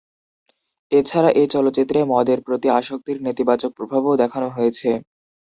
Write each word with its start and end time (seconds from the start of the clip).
এছাড়া, 0.91 1.29
এই 1.33 1.47
চলচ্চিত্রে 1.47 1.99
মদের 2.11 2.39
প্রতি 2.47 2.67
আসক্তির 2.79 3.17
নেতিবাচক 3.25 3.71
প্রভাবও 3.77 4.19
দেখানো 4.21 4.47
হয়েছে। 4.49 4.89